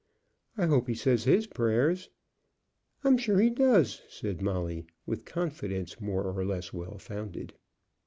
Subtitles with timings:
[0.57, 2.09] I hope he says his prayers."
[3.03, 7.53] "I'm sure he does," said Molly, with confidence more or less well founded.